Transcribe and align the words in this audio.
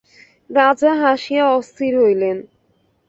রাজা 0.49 0.91
হাসিয়া 1.01 1.45
অস্থির 1.51 1.93
হইলেন। 2.01 2.37